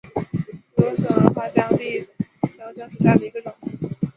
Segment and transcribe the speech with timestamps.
[0.77, 2.01] 莴笋花为姜科闭
[2.49, 3.53] 鞘姜属下的一个种。